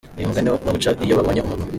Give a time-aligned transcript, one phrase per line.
[0.17, 1.65] Uyu mugani bawuca iyo babonye umuntu?